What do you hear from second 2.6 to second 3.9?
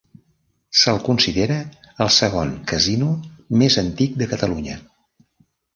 casino més